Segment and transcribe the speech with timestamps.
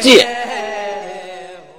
[0.00, 0.26] 鉴》。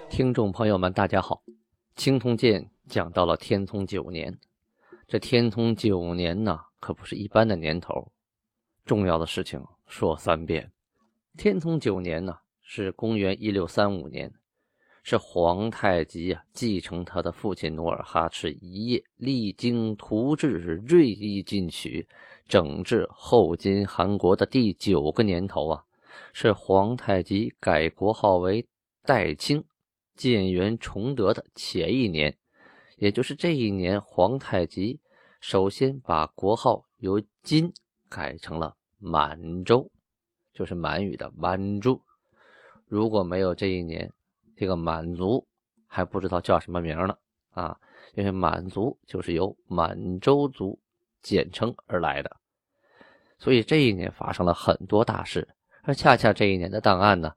[0.09, 1.43] 听众朋友们，大家好，
[1.95, 4.37] 《青铜剑》讲到了天聪九年，
[5.07, 8.11] 这天聪九年呢，可不是一般的年头。
[8.85, 10.71] 重要的事情说三遍。
[11.37, 14.31] 天聪九年呢，是公元一六三五年，
[15.03, 22.07] 是皇太极啊继承他的父亲努尔哈赤一业，励精图治，锐意进取，
[22.47, 25.83] 整治后金韩国的第九个年头啊，
[26.39, 28.63] 是皇太极改国号为
[29.01, 29.65] 代清。
[30.13, 32.37] 建元崇德的前一年，
[32.97, 35.01] 也就是这一年，皇太极
[35.41, 37.73] 首先把国号由金
[38.07, 39.89] 改成了满洲，
[40.53, 41.99] 就是满语的满洲。
[42.85, 44.13] 如果没有这一年，
[44.55, 45.47] 这个满族
[45.87, 47.17] 还不知道叫什么名呢
[47.49, 47.79] 啊！
[48.13, 50.79] 因为满族就是由满洲族
[51.23, 52.37] 简称而来的，
[53.39, 55.47] 所以这一年发生了很多大事。
[55.87, 57.33] 而恰恰这一年的档案呢，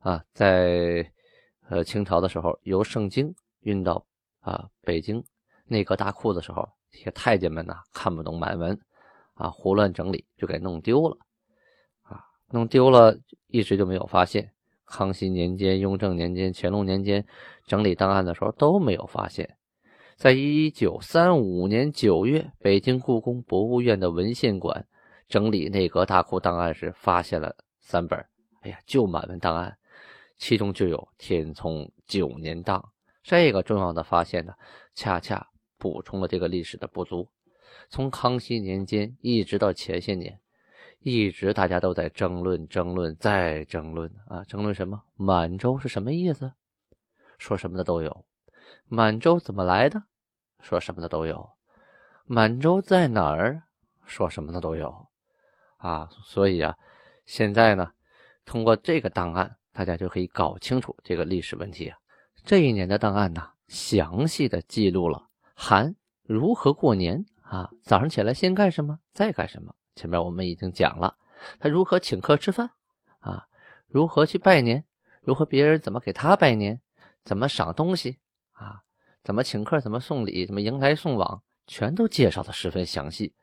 [0.00, 1.10] 啊，在。
[1.68, 4.06] 呃，清朝的时候，由盛京运到
[4.38, 5.20] 啊北京
[5.64, 8.78] 内阁大库的时候，这些太监们呢看不懂满文，
[9.34, 11.18] 啊胡乱整理就给弄丢了，
[12.02, 14.48] 啊弄丢了，一直就没有发现。
[14.84, 17.26] 康熙年间、雍正年间、乾隆年间
[17.64, 19.56] 整理档案的时候都没有发现。
[20.14, 24.86] 在一九三五年九月，北京故宫博物院的文献馆
[25.26, 28.18] 整理内阁大库档案时，发现了三本，
[28.62, 29.78] 哎呀，旧满文档案。
[30.36, 32.92] 其中就有天聪九年档
[33.22, 34.52] 这个重要的发现呢，
[34.92, 35.48] 恰恰
[35.78, 37.30] 补充了这个历史的不足。
[37.88, 40.40] 从康熙年间一直到前些年，
[40.98, 44.42] 一直大家都在争论、争论、再争论啊！
[44.42, 45.00] 争论什么？
[45.14, 46.52] 满洲是什么意思？
[47.38, 48.26] 说什么的都有。
[48.88, 50.02] 满洲怎么来的？
[50.60, 51.48] 说什么的都有。
[52.24, 53.62] 满洲在哪儿？
[54.04, 55.06] 说什么的都有。
[55.76, 56.76] 啊，所以啊，
[57.26, 57.92] 现在呢，
[58.46, 59.58] 通过这个档案。
[59.76, 61.98] 大家就可以搞清楚这个历史问题啊！
[62.46, 69.74] 这一年的档案呢，详细的记录了韩如何过年啊，早上起来先干什么，再干什么。
[69.94, 71.18] 前面我们已经讲了，
[71.58, 72.70] 他如何请客吃饭
[73.18, 73.46] 啊，
[73.86, 74.82] 如何去拜年，
[75.20, 76.80] 如何别人怎么给他拜年，
[77.22, 78.18] 怎么赏东西
[78.52, 78.80] 啊，
[79.22, 83.34] 怎么请客，怎么送礼，怎么迎来送往，全都介绍的十分详细，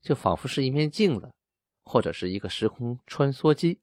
[0.00, 1.34] 就仿佛是一面镜子，
[1.82, 3.80] 或者是一个时空穿梭机，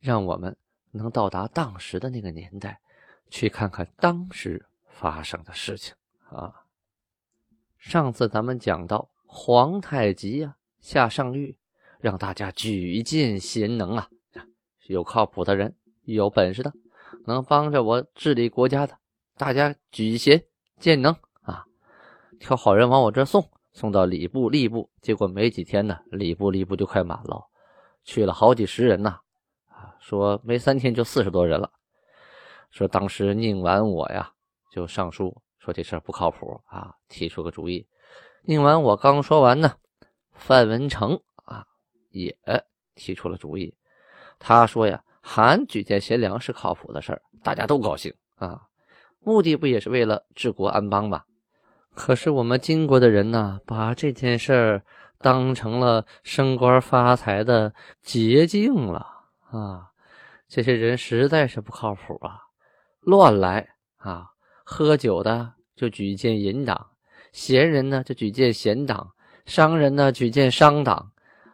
[0.00, 0.56] 让我们。
[0.90, 2.80] 能到达当时的那个年代，
[3.28, 5.94] 去看看当时发生的事情
[6.30, 6.64] 啊。
[7.76, 11.54] 上次咱们讲到皇太极呀下上谕，
[12.00, 14.08] 让大家举荐贤能啊，
[14.86, 16.72] 有靠谱的人，有本事的，
[17.26, 18.98] 能帮着我治理国家的，
[19.36, 20.42] 大家举贤
[20.80, 21.66] 荐能啊，
[22.40, 24.90] 挑好人往我这送，送到礼部、吏部。
[25.00, 27.46] 结果没几天呢，礼部、吏部就快满了，
[28.02, 29.20] 去了好几十人呐。
[30.00, 31.70] 说没三天就四十多人了。
[32.70, 34.32] 说当时宁完我呀
[34.72, 37.86] 就上书说这事儿不靠谱啊，提出个主意。
[38.42, 39.76] 宁完我刚说完呢，
[40.32, 41.64] 范文成啊
[42.10, 42.36] 也
[42.96, 43.72] 提出了主意。
[44.40, 48.62] 他说呀，韩举荐贤良是靠谱的事儿，大家都高兴啊。
[49.20, 51.22] 目的不也是为了治国安邦吗？
[51.98, 54.82] 可是我们金国的人呢，把这件事儿
[55.18, 59.04] 当成了升官发财的捷径了。
[59.50, 59.90] 啊，
[60.46, 62.38] 这些人实在是不靠谱啊，
[63.00, 64.30] 乱来啊！
[64.64, 66.86] 喝酒的就举荐淫党，
[67.32, 69.10] 闲人呢就举荐闲党，
[69.44, 71.10] 商人呢举荐商党，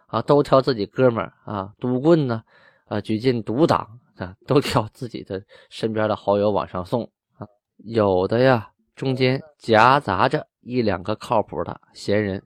[0.09, 1.72] 啊，都挑自己哥们儿啊。
[1.81, 2.43] 赌棍呢，
[2.84, 7.47] 啊，举荐赌党啊，都挑自己的身边的好友往上送啊。
[7.78, 12.42] 有的呀，中间夹杂着一两个靠谱的闲人，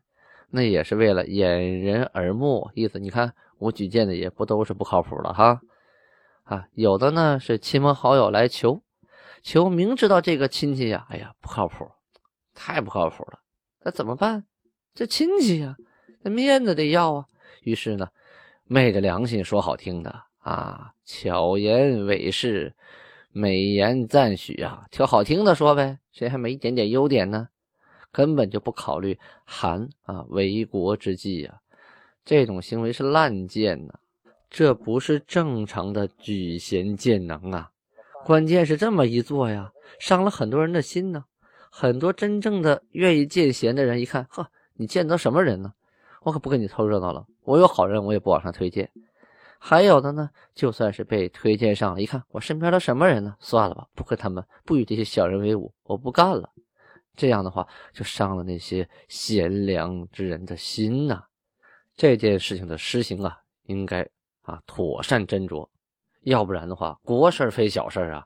[0.51, 3.35] 那也是为了掩人耳目，意思你看。
[3.61, 5.61] 我举荐的也不都是不靠谱的哈，
[6.45, 8.81] 啊，有的呢是亲朋好友来求，
[9.43, 11.85] 求明知道这个亲戚呀，哎呀不靠谱，
[12.55, 13.41] 太不靠谱了，
[13.81, 14.45] 那怎么办？
[14.95, 15.75] 这亲戚呀，
[16.23, 17.27] 那面子得要啊。
[17.63, 18.07] 于是呢，
[18.63, 22.73] 昧着良心说好听的啊，巧言伪饰，
[23.39, 27.47] 美言赞许啊，挑好听的说呗，谁还没一点点优点呢？
[28.11, 31.61] 根本就不考虑韩啊为国之计呀。
[32.25, 33.95] 这种行为是滥见呐，
[34.51, 37.71] 这不是正常的举贤荐能啊！
[38.25, 39.71] 关键是这么一做呀，
[40.01, 41.25] 伤了很多人的心呢。
[41.71, 45.73] 很多真正的愿意见贤的人一看，呵，你见得什么人呢？
[46.23, 47.25] 我可不跟你凑热闹了。
[47.45, 48.91] 我有好人，我也不往上推荐。
[49.59, 53.37] 还有的呢，就算是被推荐上了，一看我身边都什么人呢？
[53.41, 56.49] 算了吧，不和他们，不与这些小人为伍，我不干了。
[57.17, 61.25] 这样的话，就伤了那些贤良之人的心呐。
[61.97, 64.09] 这件事情的施行啊，应该
[64.43, 65.69] 啊妥善斟酌，
[66.23, 68.25] 要不然的话，国事非小事啊。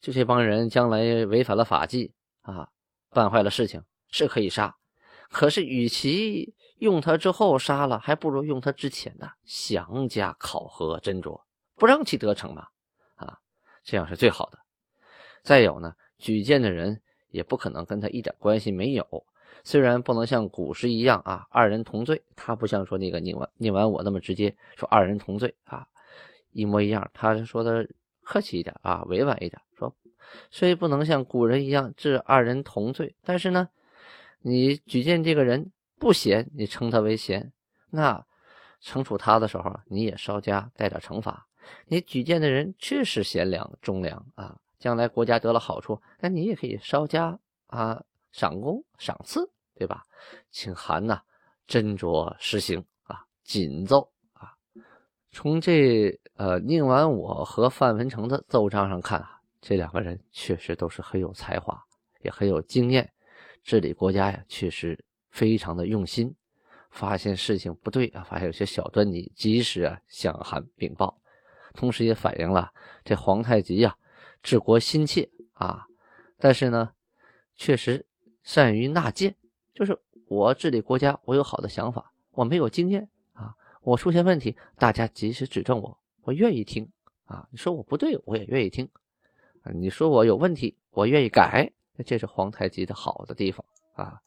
[0.00, 2.68] 就这帮人将来违反了法纪啊，
[3.10, 4.74] 办坏了事情是可以杀，
[5.28, 11.40] 可是与其用他之后杀了，还不如用他之前呢，详加考核斟酌，
[11.76, 12.66] 不让其得逞嘛。
[13.14, 13.38] 啊，
[13.82, 14.58] 这样是最好的。
[15.42, 17.00] 再有呢，举荐的人
[17.30, 19.26] 也不可能跟他一点关系没有。
[19.62, 25.86] 虽然不能像古时一样啊，二人同罪，他不像说那个宁完宁完我那么直接说二人同罪啊，
[26.50, 27.10] 一模一样。
[27.14, 27.88] 他说的
[28.22, 29.94] 客气一点啊，委婉一点，说
[30.50, 33.68] 虽不能像古人一样治二人同罪，但是呢，
[34.40, 35.72] 你举荐这个人
[36.04, 37.50] 不贤，你称他为贤，
[37.88, 38.22] 那
[38.82, 41.46] 惩处他的时候，你也稍加带点惩罚。
[41.86, 49.50] 你举荐的人确实贤良忠良啊，将来国家得了好处，那你也可以稍加啊赏功赏赐。
[49.76, 50.02] 对吧？
[50.50, 51.20] 请韩呐
[51.66, 54.52] 斟酌实行啊，谨奏啊。
[55.32, 61.82] 从这呃宁完我和范文成的奏章上看啊，这两个人确实都是很有才华，
[62.20, 63.10] 也很有经验，
[63.64, 65.02] 治理国家呀，确实
[65.34, 66.32] 非常的用心。
[66.90, 71.20] 发现事情不对啊，发现有些小端倪，及时啊向韩禀报，
[71.74, 72.72] 同时也反映了
[73.04, 73.96] 这皇太极呀
[74.44, 75.88] 治国心切啊。
[76.38, 76.92] 但是呢，
[77.56, 78.06] 确实
[78.44, 79.34] 善于纳谏。
[79.74, 79.98] 就是
[80.28, 86.88] 我治理国家，我有好的想法，我没有经验啊，我出现问题，大家及时指正我，我愿意听
[87.24, 87.48] 啊。
[87.50, 88.88] 你说我不对，我也愿意听。
[89.74, 91.72] 你说我有问题，我愿意改。
[92.06, 94.20] 这是皇太极的好的地方啊。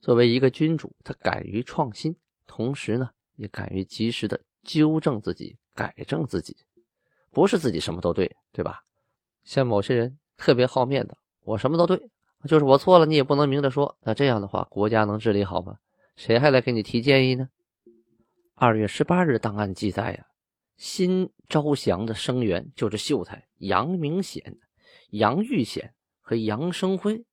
[0.00, 2.16] 作为一个君主，他敢于创新，
[2.46, 6.56] 同时呢，也敢于及时的纠正自己、改正自己，
[7.30, 8.82] 不是自己什么都对，对吧？
[9.44, 12.10] 像某些人特别好面子，我什么都对。
[12.46, 13.96] 就是我错了，你也不能明着说。
[14.02, 15.78] 那这样的话，国家能治理好吗？
[16.14, 17.48] 谁还来给你提建议呢？
[18.54, 20.26] 二月十八日档案记载呀，
[20.76, 24.56] 新招降的生员就是秀才杨明显、
[25.10, 27.24] 杨玉显和杨生辉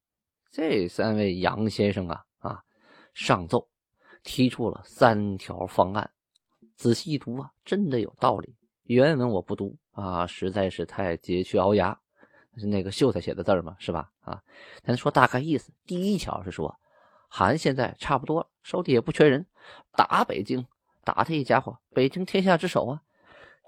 [0.51, 2.24] 这三位杨先生啊，
[3.13, 3.68] 上奏
[4.24, 6.10] 提出了三条方案。
[6.75, 8.56] 仔细一读啊，真的有道理。
[8.83, 11.98] 原文我不读啊，实在是太佶屈聱牙。
[12.56, 14.12] 那个秀才写的字儿嘛，是吧？
[14.21, 14.44] 啊，
[14.83, 15.74] 咱说大概意思。
[15.88, 16.80] 第一条是说，
[17.27, 19.44] 韩现在差不多了，手底也不缺人，
[19.94, 20.63] 打北京，
[21.04, 23.01] 打他一家伙，北京天下之首啊，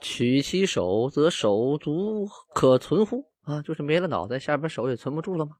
[0.02, 3.26] 取其首，则手足可存乎？
[3.42, 5.58] 啊，就是没了脑袋，下边手也存不住了吗？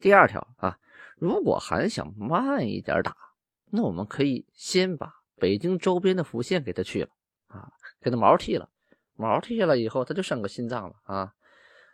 [0.00, 0.78] 第二条啊，
[1.18, 3.16] 如果还想慢一点打，
[3.66, 7.10] 那我们可以先把北京周边的府县给他去了，
[7.48, 7.70] 啊，
[8.00, 8.68] 给他毛剃了，
[9.14, 11.34] 毛剃下来以后，他就剩个心脏了啊。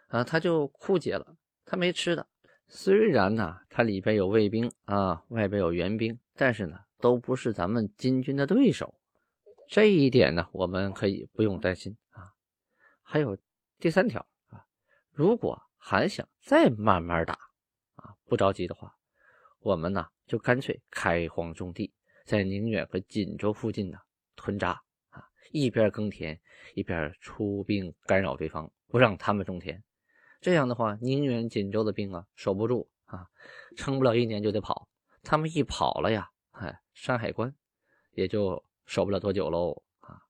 [0.08, 1.34] 啊，他就枯竭了，
[1.64, 2.24] 他没吃的。
[2.68, 8.94] 虽然呢，他里边有卫兵啊，外边有援兵，但是呢，都不是咱们金军的对手。
[9.68, 12.30] 这一点呢，我们可以不用担心啊。
[13.02, 13.36] 还有
[13.80, 14.64] 第三条啊，
[15.10, 17.34] 如果还想再慢慢打
[17.96, 18.94] 啊，不着急的话，
[19.64, 21.90] 我们呢就干脆开荒种地，
[22.26, 23.96] 在宁远和锦州附近呢
[24.36, 24.72] 屯扎
[25.08, 26.38] 啊，一边耕田
[26.74, 29.82] 一边出兵干扰对方，不让他们种田。
[30.42, 33.26] 这样的话，宁远、锦州的兵啊，守不住啊，
[33.74, 34.86] 撑不了一年就得跑。
[35.22, 37.54] 他们一跑了呀，哎，山海关
[38.12, 40.20] 也就守不了多久喽啊。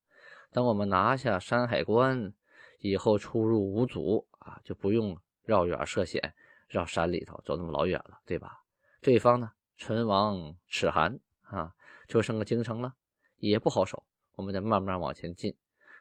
[0.52, 2.32] 等我们拿下山海关
[2.78, 6.34] 以后，出入无阻啊，就不用绕远涉险，
[6.68, 8.60] 绕山里头走那么老远了，对吧？
[9.04, 11.74] 对方呢，唇亡齿寒啊，
[12.08, 12.94] 就剩个京城了，
[13.36, 14.02] 也不好守。
[14.34, 15.54] 我们得慢慢往前进，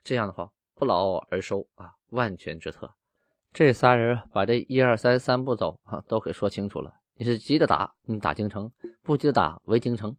[0.06, 2.94] 这样的话，不劳而收啊，万全之策。
[3.52, 6.94] 这仨人把这一二三三步走啊，都给说清楚了。
[7.16, 8.70] 你是急着打，你打京城；
[9.02, 10.12] 不急着打，围京城；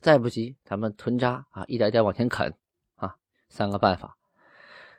[0.00, 2.52] 再不急，咱们屯扎啊，一点点往前啃
[2.96, 3.14] 啊。
[3.48, 4.16] 三个办法。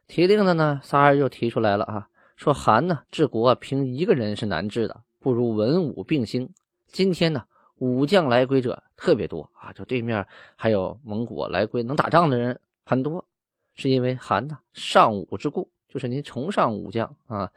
[0.08, 6.54] 提令的呢，仨人又提出来了啊，说韩呢治国凭一个人是难治的，不如文武并兴。
[6.96, 7.44] 今天呢，
[7.76, 10.26] 武将来归者特别多啊，就对面
[10.56, 13.26] 还有蒙古来归能打仗的人很多，
[13.74, 15.70] 是因为韩呢尚武之故。
[15.90, 17.52] 就是您崇尚武将啊，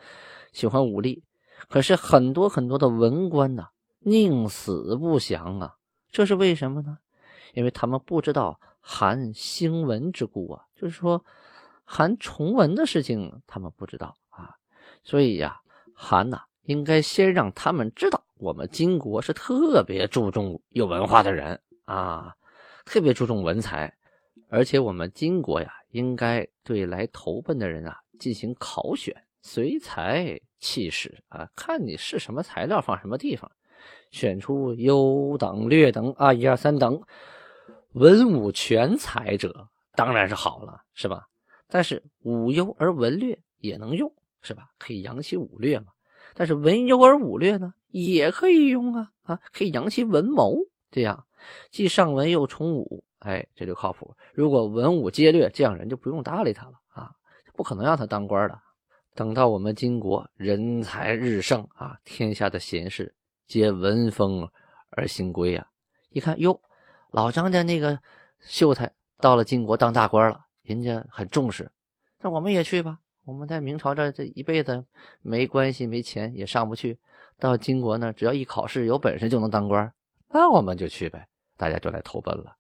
[0.53, 1.23] 喜欢武力，
[1.69, 3.69] 可是很多很多的文官呐，
[4.01, 5.77] 宁死不降啊，
[6.11, 6.99] 这是为什么呢？
[7.55, 11.25] 因为他们不知道韩兴文之故啊，就是说
[11.85, 14.57] 韩崇文的事情他们不知道啊，
[15.05, 15.61] 所以呀，
[15.95, 22.35] 韩呐应该先让他们知道，我们金国是特别注重有文化的人啊，
[22.85, 23.93] 特别注重文才，
[24.49, 33.51] 而且我们金国呀，应该对来投奔的人啊进行考选，随才气使啊，看你是什么材料放什么地方，
[34.11, 37.01] 选出优等、劣等啊，一二三等
[37.93, 41.27] 文武全才者，当然是好了，是吧？
[41.67, 44.71] 但是武优而文略也能用，是吧？
[44.79, 45.87] 可以扬其武略嘛。
[46.39, 50.57] 但是文优而武略呢，也可以用啊啊，可以扬其文谋。
[50.89, 51.27] 这样
[51.73, 54.15] 既上文又崇武，哎，这就靠谱。
[54.35, 57.11] 如果文武皆略，这样人就不用搭理他了啊，
[57.57, 58.57] 不可能让他当官的。
[59.17, 63.13] 等到我们金国人才日盛啊，天下的贤士
[63.49, 64.49] 皆闻风
[64.91, 65.67] 而行归啊，
[66.11, 66.61] 一看哟，
[67.11, 67.99] 老张家那个
[68.43, 70.41] 秀才到了金国当大官了。
[70.63, 71.69] 人家很重视，
[72.21, 73.01] 那我们也去吧。
[73.29, 74.83] 我们在明朝这这一辈子
[75.21, 76.99] 没关系、没钱也上不去，
[77.39, 79.93] 到金国呢，只要一考试有本事就能当官，
[80.31, 81.29] 那我们就去呗。
[81.55, 82.57] 大家就来投奔了。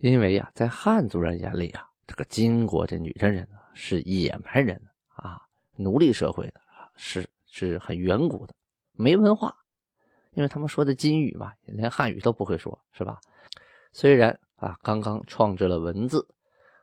[0.00, 4.76] 因为呀，在汉族人眼里啊，这个金国这女真人呢是野蛮人
[5.14, 5.40] 啊，
[5.76, 6.60] 奴隶社会的，
[6.96, 8.54] 是是很远古的，
[8.94, 9.54] 没文化。
[10.32, 13.20] 因为他们说的金语嘛，连汉语都不会说，是吧？
[13.92, 16.26] 虽然啊，刚刚创制了文字。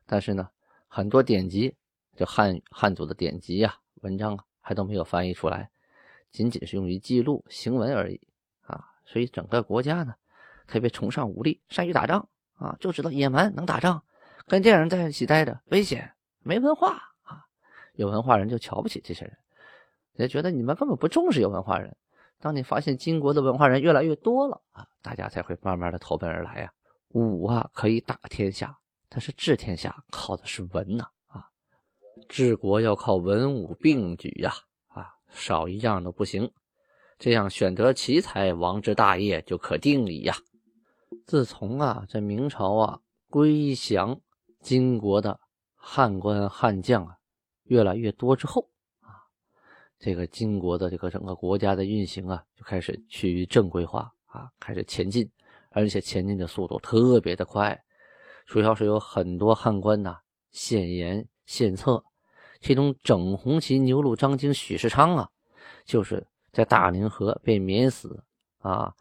[0.05, 0.47] 但是呢，
[0.87, 1.75] 很多典籍，
[2.19, 5.69] 就汉汉族的典籍呀、文章啊，还都没有翻译出来，
[6.31, 8.19] 仅仅是用于记录行文而已
[8.63, 8.83] 啊。
[9.05, 10.13] 所以整个国家呢，
[10.67, 14.03] 特别崇尚武力，善于打仗啊，就知道野蛮能打仗，
[14.47, 16.89] 跟这样人在一起待着危险，没文化
[17.21, 17.45] 啊。
[17.93, 19.37] 有文化人就瞧不起这些人，
[20.15, 21.95] 也觉得你们根本不重视有文化人。
[22.41, 26.69] 当你发现金国的文化人越来越多了啊，大家才会慢慢的投奔而来呀。
[27.13, 28.77] 武啊，可以打天下。
[29.07, 31.07] 但是治天下靠的是文呐，
[32.29, 34.53] 治国要靠文武并举呀
[34.89, 36.49] 啊，少一样都不行。
[37.17, 40.35] 这样选择奇才，王之大业就可定矣呀。
[41.25, 44.21] 自从啊，在明朝啊归降
[44.61, 45.39] 金国的
[45.75, 47.17] 汉官汉将啊
[47.63, 48.69] 越来越多之后
[49.01, 49.09] 啊，
[49.97, 55.27] 这个金国的这个整个国家的运行啊就开始趋于正规化啊，开始前进，
[55.71, 57.83] 而且前进的速度特别的快。
[58.45, 60.19] 主要是有很多汉官呐
[60.51, 62.03] 献言献策，
[62.59, 65.29] 其中整红旗牛录张京许世昌啊，
[65.85, 68.23] 就是在大宁河被免死
[68.59, 68.93] 啊，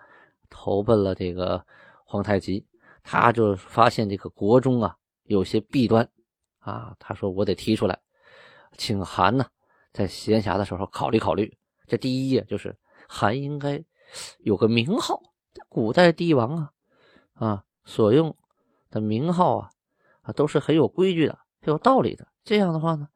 [0.48, 1.64] 投奔了这个
[2.04, 2.66] 皇太极。
[3.02, 6.08] 他就发现这个国中啊有些弊端
[6.58, 7.98] 啊，他说我得提出来，
[8.76, 9.46] 请韩呢
[9.92, 11.56] 在闲暇的时候考虑考虑。
[11.86, 12.76] 这第一页就是
[13.08, 13.82] 韩应该
[14.40, 15.20] 有个名号，
[15.68, 16.72] 古代帝王啊
[17.34, 18.36] 啊所用。
[18.90, 19.70] 的名号啊，
[20.22, 22.26] 啊都是很有规矩的，很有道理的。
[22.42, 23.06] 这样的话呢，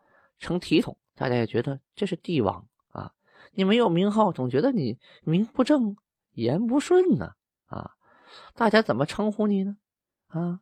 [0.42, 3.14] 成体统，大家也觉得这是帝王啊。
[3.52, 5.96] 你没有名号，总觉得你名不正
[6.32, 7.32] 言不顺呢
[7.66, 7.92] 啊。
[8.54, 9.76] 大家怎么称呼你呢？
[10.26, 10.60] 啊，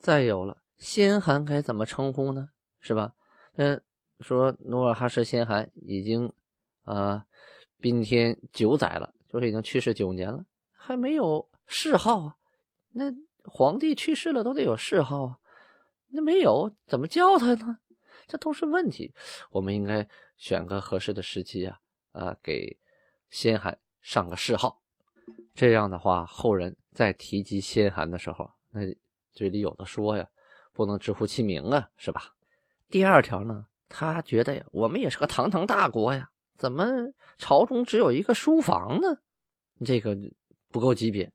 [0.00, 2.48] 再有了，先汗该怎么称呼呢？
[2.80, 3.12] 是吧？
[3.56, 3.82] 嗯，
[4.20, 6.32] 说努尔哈赤先汗已经
[6.84, 7.26] 啊
[7.80, 12.36] 宾天九载了，就是已经去世九年了，还没有谥号啊。
[12.92, 13.12] 那。
[13.48, 15.38] 皇帝去世了，都得有谥号啊，
[16.08, 17.78] 那没有怎么叫他呢？
[18.26, 19.12] 这都是问题。
[19.50, 20.06] 我们应该
[20.36, 21.78] 选个合适的时机啊，
[22.12, 22.78] 啊，给
[23.30, 24.82] 先汗上个谥号。
[25.54, 28.80] 这样的话，后人在提及先汗的时候，那
[29.32, 30.28] 嘴里有的说呀，
[30.72, 32.34] 不能直呼其名啊，是吧？
[32.88, 36.86] 第二条呢，他觉得呀，我们也是个堂堂大国呀，怎么
[37.38, 39.18] 朝中只有一个书房呢？
[39.84, 40.16] 这个
[40.70, 41.32] 不够级别。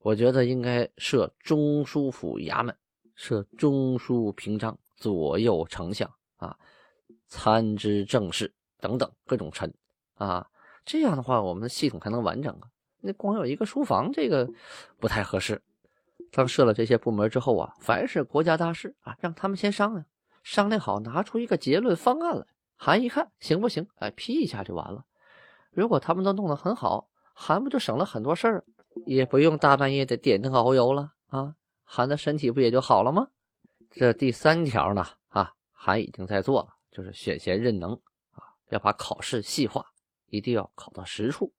[0.00, 2.76] 我觉得应该设中书府衙门，
[3.14, 6.56] 设中书平章，左右丞相啊，
[7.26, 9.70] 参知政事等等各种臣
[10.14, 10.48] 啊，
[10.86, 12.68] 这样的话我们的系统才能完整啊。
[13.02, 14.48] 那光有一个书房，这个
[14.98, 15.60] 不太合适。
[16.32, 20.06] 当设了这些部门之后啊，凡是国家大事啊，让他们先商量，
[20.42, 23.86] 商量好拿出一个结论方案来，韩一看行不行？
[23.96, 25.04] 哎，批一下就完了。
[25.70, 28.64] 如果他们都弄得很好，韩不就省了很多事儿？
[29.04, 33.28] 也不用大半夜的点灯熬油了啊，韩的身体不也就好了吗？
[33.96, 37.92] 这第三条呢啊，韩已经在做了，就是选贤任能
[38.32, 39.86] 啊，要把考试细化，
[40.26, 41.52] 一定要考到实处，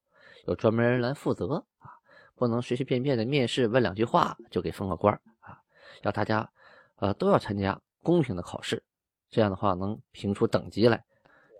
[0.45, 1.91] 有专门人来负责啊，
[2.35, 5.57] 不能随随便便的面试问两句话就给封个官啊，
[6.01, 6.49] 要大家
[6.97, 8.83] 呃都要参加公平的考试，
[9.29, 11.05] 这样的话能评出等级来，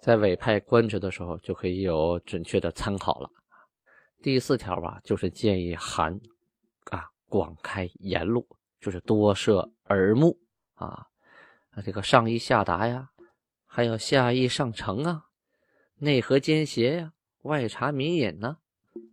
[0.02, 3.30] 在委派官职的时候就可以有准确的参考了。
[4.22, 6.20] 第四条吧，就是建议韩
[6.92, 8.46] 啊广开言路，
[8.82, 10.38] 就是多设耳目
[10.76, 11.08] 啊，
[11.84, 13.10] 这个上衣下达呀，
[13.66, 15.26] 还有下衣上呈啊，
[15.98, 18.58] 内合奸邪呀，外察民隐呢。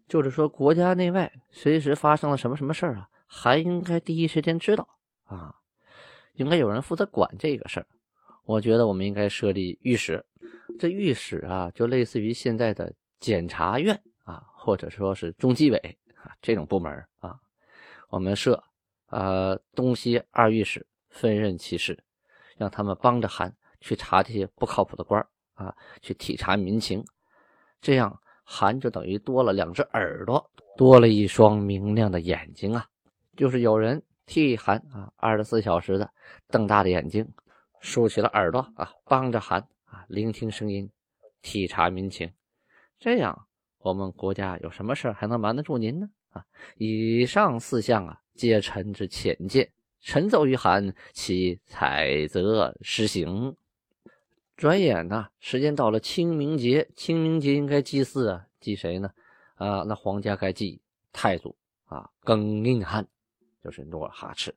[0.09, 4.87] 就是说，国家内外随时发生了什么什么事儿啊，还应该第一时间知道
[5.25, 5.54] 啊，
[6.35, 7.87] 应该有人负责管这个事儿。
[8.45, 10.23] 我觉得我们应该设立御史，
[10.78, 15.78] 这御史啊，就类似于现在的检察院啊，或者说是中纪委
[16.16, 17.38] 啊这种部门啊。
[18.11, 18.62] 我们设
[19.07, 22.02] 呃东西二御史，分任其事，
[22.57, 27.04] 让他们帮着韩去查这些不靠谱的官啊，去体察民情，
[27.81, 32.87] 这样韩就等于多了两只耳朵，多了一双明亮的眼睛啊。
[33.37, 36.11] 就是有人替韩啊，二十四小时的
[36.49, 37.25] 瞪大的眼睛。
[37.81, 40.88] 竖起了耳朵啊，帮着韩啊，聆听声音，
[41.40, 42.33] 体察民情，
[42.97, 46.07] 这样我们国家有什么事还能瞒得住您呢？
[46.31, 46.45] 啊，
[46.76, 49.69] 以上四项啊，皆臣之浅见，
[50.02, 53.56] 臣奏于韩，其采择施行。
[54.56, 59.11] 转眼呢，时间到了清明节，清明节应该祭祀啊，祭谁呢？
[59.54, 60.82] 啊，那皇家该祭
[61.12, 61.56] 太祖
[61.87, 63.06] 啊，庚寅汗
[63.64, 64.54] 就是努尔哈赤，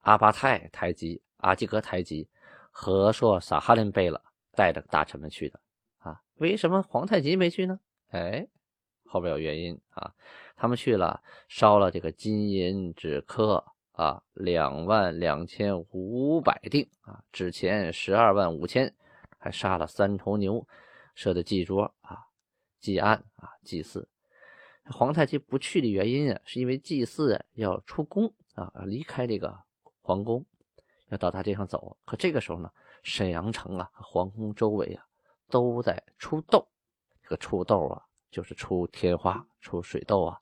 [0.00, 1.20] 阿巴泰太极。
[1.38, 2.26] 阿济格台吉
[2.70, 4.18] 和硕萨哈林贝勒
[4.52, 5.60] 带着大臣们去的
[5.98, 7.78] 啊，为什么皇太极没去呢？
[8.12, 8.48] 哎，
[9.04, 10.10] 后边有原因啊，
[10.56, 13.62] 他们去了，烧了这个金银纸刻
[13.94, 18.94] 啊，两万两千五百锭啊，纸钱十二万五千，
[19.38, 20.66] 还杀了三头牛，
[21.14, 22.26] 设的祭桌啊，
[22.80, 24.08] 祭案啊，祭祀。
[24.86, 29.58] 皇太极不去的原因啊，是因为祭祀要出宫啊，离开这个
[30.02, 30.44] 皇宫。
[31.10, 32.70] 要到大街上走，可这个时候呢，
[33.02, 35.06] 沈阳城啊，皇宫周围啊，
[35.48, 36.66] 都在出痘。
[37.22, 40.38] 这个出痘啊，就是出天花、出水痘啊。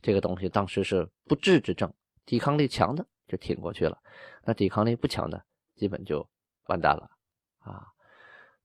[0.00, 1.92] 这个东西当时是不治之症，
[2.26, 3.98] 抵抗力强的就挺过去了，
[4.44, 6.26] 那抵抗力不强的，基本就
[6.66, 7.10] 完蛋了
[7.58, 7.86] 啊。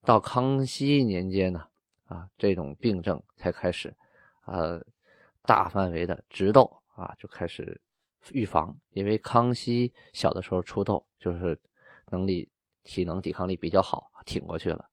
[0.04, 1.68] 到康熙年间呢，
[2.06, 3.96] 啊，这种病症才开始，
[4.46, 4.82] 呃，
[5.44, 7.80] 大范围的直斗啊，就开始。
[8.34, 11.58] 预防，因为康熙小的时候出痘，就是
[12.10, 12.48] 能力、
[12.84, 14.86] 体能、抵抗力比较好，挺过去了。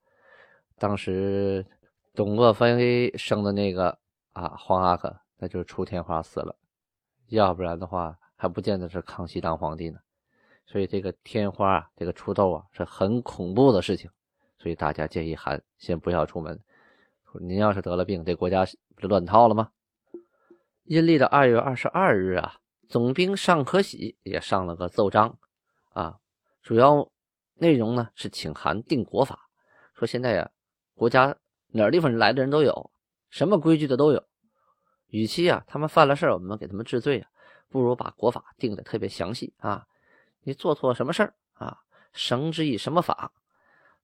[0.79, 1.67] 当时
[2.15, 3.99] 董鄂妃生的那个
[4.33, 6.57] 啊，皇阿哥，那就是出天花死了，
[7.27, 9.99] 要不然的话还不见得是康熙当皇帝呢。
[10.67, 14.11] 所以这个天花啊、这个出痘啊，是很恐怖的事情。
[14.59, 16.61] 所以大家建议韩先不要出门。
[17.41, 19.71] 您要是得了病，这国家不就乱套了吗？
[20.85, 22.61] 阴历的二月二十二日啊。
[22.89, 25.37] 总兵尚可喜也上了个奏章，
[25.89, 26.21] 啊，
[26.63, 27.11] 主要
[27.55, 29.49] 内容呢是请韩定国法，
[29.93, 30.49] 说现在呀，
[30.95, 31.37] 国家
[31.73, 32.93] 哪地方来的人都有，
[33.29, 34.25] 什么规矩的都有，
[35.09, 37.29] 与其啊他们犯了事，我们给他们治罪啊，
[37.69, 39.87] 不如把国法定的特别详细啊，
[40.43, 41.79] 你做错什么事儿啊，
[42.13, 43.33] 绳之以什么法，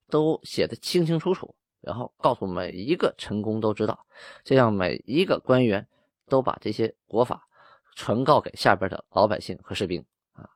[0.09, 4.07] 都写的清清楚楚，然后告诉每一个臣工都知道，
[4.45, 5.87] 这样每一个官员
[6.29, 7.47] 都把这些国法。
[7.95, 10.49] 传告给下边的老百姓和士兵啊，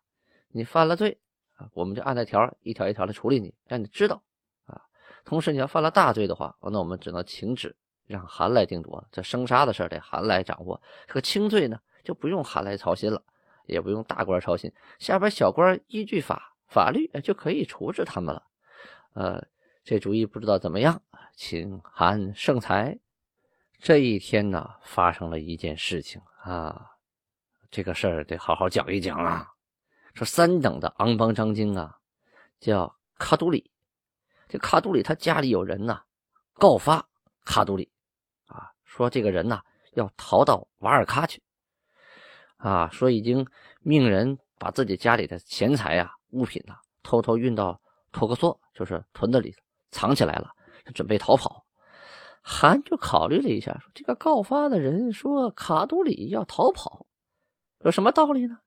[0.49, 1.21] 你犯了罪
[1.57, 4.23] 啊，我们就按那条一条一条的处理你，让你知道
[4.65, 4.81] 啊。
[5.23, 9.07] 同时，你要犯了大罪的话，那我们只能请旨，让韩来定夺。
[9.13, 10.81] 这生杀的事得韩来掌握。
[11.07, 13.21] 这个轻罪呢，就不用韩来操心了，
[13.67, 18.47] 也不用大官操心，下边小官依据法法律就可以处置他们了。
[19.15, 19.45] 呃，
[19.83, 21.03] 这主意不知道怎么样，
[21.35, 22.99] 请韩圣裁。
[23.79, 26.93] 这一天呢，发生了一件事情啊。
[27.69, 29.49] 这个事儿得好好讲一讲啊！
[30.15, 31.99] 说三等的昂邦张京啊，
[32.61, 33.71] 叫卡杜里。
[34.49, 36.01] 这卡杜里他家里有人呐，
[36.55, 37.07] 告发
[37.45, 37.91] 卡杜里
[38.47, 39.61] 啊，说这个人呐
[39.95, 41.43] 要逃到瓦尔喀去
[42.57, 43.47] 啊，说已经
[43.81, 47.81] 命人把自己家里的钱财啊、物品呐偷偷运到
[48.13, 49.55] 托克索，就是屯子里
[49.91, 50.51] 藏起来了，
[50.95, 51.65] 准备逃跑。
[52.43, 57.07] 韩就考虑了一下，说这个告发的人说卡杜里要逃跑。
[57.81, 58.59] 有什么道理呢？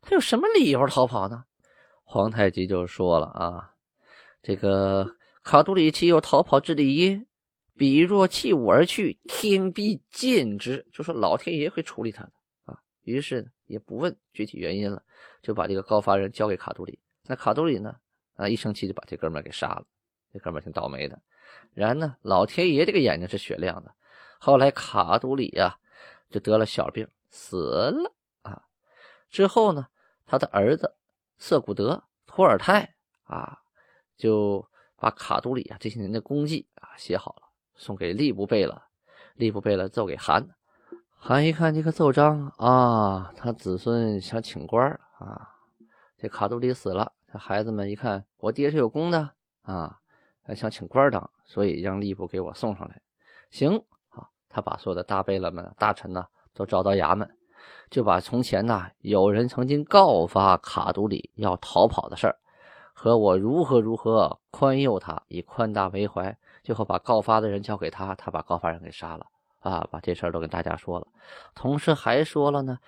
[0.00, 1.44] 他有什么理由逃跑呢？
[2.04, 3.74] 皇太极就说了啊，
[4.42, 7.26] 这个卡杜里岂有逃跑之理？
[7.76, 12.32] 彼若弃武而去，天必见之，就说老天爷会处理他的。
[13.08, 15.02] 于是呢，也不问具体原因了，
[15.42, 16.98] 就把这个告发人交给卡杜里。
[17.24, 17.96] 那卡杜里呢，
[18.36, 19.86] 啊，一生气就把这哥们给杀了。
[20.32, 21.20] 这哥们挺倒霉的。
[21.72, 23.94] 然呢，老天爷这个眼睛是雪亮的。
[24.38, 25.78] 后来卡杜里呀，
[26.30, 28.62] 就得了小病，死了啊。
[29.30, 29.88] 之后呢，
[30.26, 30.94] 他的儿子
[31.38, 32.94] 色古德托尔泰
[33.24, 33.58] 啊，
[34.16, 38.82] 就把卡杜里啊这些年的功绩啊写好了，送给吏部贝勒。
[39.36, 40.48] 吏部贝勒奏给韩，
[41.20, 45.50] 韩一看这个奏章啊，他子孙想请官啊，
[46.16, 49.98] 这卡杜里死了，这孩子们一看，我爹是有功的啊，
[50.54, 53.02] 想请官当，所以让吏部给我送上来。
[53.50, 53.76] 行
[54.10, 57.28] 啊，他把所有的大贝勒们、大臣呢都找到衙门，
[57.90, 62.38] 就把从前呢有人曾经告发卡都里要逃跑的事儿，
[62.94, 69.26] 和我如何如何宽宥他，以宽大为怀，最后把告发的人交给他，他把告发人给杀了
[69.60, 69.86] 啊！
[69.90, 71.06] 把这事儿都跟大家说了，
[71.54, 72.78] 同时还说了呢，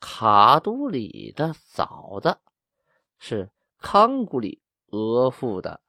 [0.00, 2.38] 卡都里的嫂子
[3.18, 4.60] 是康古里
[4.90, 5.80] 额驸的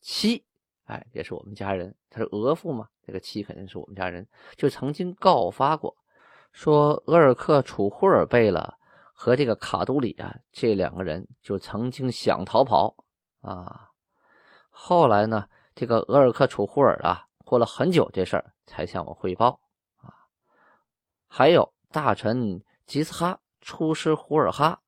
[0.00, 0.44] 妻。
[0.84, 5.96] 哎，也是我们家人，他是额驸嘛，这个妻肯定是我们家人，就曾经告发过，
[6.52, 8.74] 说额尔克楚呼尔贝勒
[9.12, 12.94] 和这个卡都里啊，这两个人就曾经想逃跑
[13.40, 13.90] 啊。
[14.70, 19.60] 后来呢，这个额尔克楚呼尔啊，过了很久这事儿才向我汇报
[19.98, 20.12] 啊。
[21.28, 24.82] 还有大臣吉斯哈出师胡尔哈，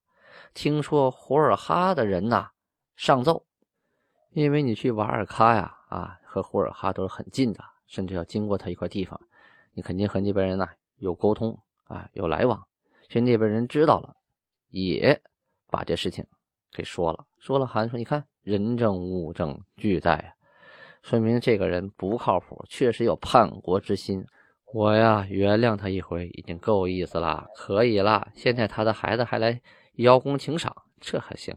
[0.54, 2.50] 听说胡尔哈的人呐
[2.96, 3.46] 上奏，
[4.30, 5.76] 因为你去瓦尔喀呀。
[5.88, 9.18] 啊，和胡尔哈都是很近的，甚至要经过他一块地方，
[9.72, 12.58] 你肯定和那边人呐有沟通啊，有来往。
[13.08, 14.14] 所以那边人知道了，
[14.68, 15.18] 也
[15.68, 16.26] 把这事情
[16.72, 17.24] 给说了。
[17.38, 20.38] 说了，还说你看人证物证俱在啊，
[21.02, 24.24] 说明这个人不靠谱，确实有叛国之心。
[24.72, 28.28] 我呀，原谅他一回已经够意思了，可以了。
[28.34, 29.61] 现在他的孩子还来
[29.94, 31.56] 邀功请赏，这还行。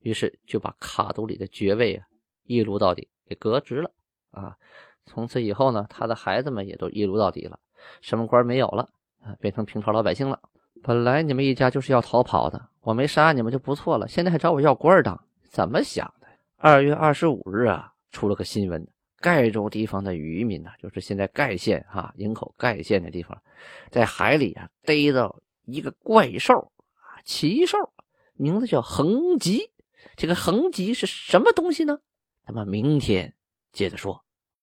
[0.00, 2.06] 于是就把卡杜里的爵位啊
[2.44, 3.08] 一撸到底。
[3.26, 3.90] 给革职了
[4.32, 4.54] 啊！
[5.06, 7.58] 从此以后呢，他的孩子们也都一撸到底了，
[8.02, 8.86] 什么官没有了
[9.22, 10.38] 啊，变成平朝老百姓了。
[10.82, 16.26] 本来你们一家就是要逃跑的，我没杀你们就不错了，现在还找我要官当，怎么想的？
[16.58, 18.86] 二月二十五日啊，出了个新闻，
[19.18, 23.42] 盖州地方的渔民呢，就是现在盖县哈营口盖县的地方，
[23.90, 27.76] 在海里啊逮到一个怪兽啊，奇兽，
[28.34, 29.70] 名字叫横极。
[30.16, 31.98] 这个横极是什么东西呢？
[32.46, 33.34] 咱们明天
[33.72, 34.23] 接着说。